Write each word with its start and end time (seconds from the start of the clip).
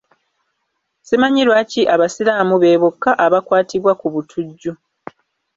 Simanyi 1.07 1.41
lwaki 1.47 1.81
Abasiraamu 1.93 2.55
be 2.61 2.79
bokka 2.81 3.11
abakwatibwa 3.25 3.91
ku 3.99 4.07
butujju. 4.13 4.71